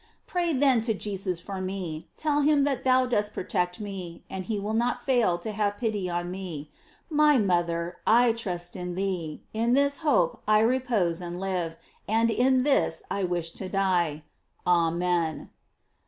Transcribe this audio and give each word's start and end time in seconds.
Pray 0.25 0.51
then 0.51 0.81
to 0.81 0.95
Jesus 0.95 1.39
for 1.39 1.61
me, 1.61 2.09
tell 2.17 2.41
him 2.41 2.63
that 2.63 2.83
thou 2.83 3.05
dost 3.05 3.35
protect 3.35 3.79
me, 3.79 4.23
and 4.31 4.45
he 4.45 4.57
will 4.59 4.73
not 4.73 5.05
fail 5.05 5.37
to 5.37 5.51
have 5.51 5.77
pity 5.77 6.09
on 6.09 6.31
me. 6.31 6.71
My 7.07 7.37
moth 7.37 7.69
er, 7.69 7.97
I 8.07 8.31
trust 8.31 8.75
in 8.75 8.95
thee; 8.95 9.43
in 9.53 9.73
this 9.73 9.99
hope 9.99 10.41
I 10.47 10.61
repose 10.61 11.21
and 11.21 11.39
live, 11.39 11.77
and 12.09 12.31
in 12.31 12.63
this 12.63 13.03
I 13.11 13.23
wish 13.25 13.51
to 13.51 13.69
die. 13.69 14.23
Amen. 14.65 15.51